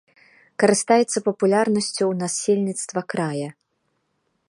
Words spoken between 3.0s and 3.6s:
края.